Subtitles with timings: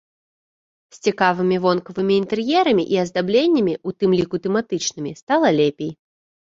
[0.97, 5.91] З цікавымі вонкавымі інтэр'ерамі і аздабленнямі, у тым ліку тэматычнымі, стала лепей.